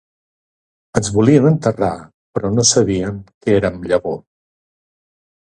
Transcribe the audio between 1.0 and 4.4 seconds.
Ens volien enterrar, però no sabien que érem llavor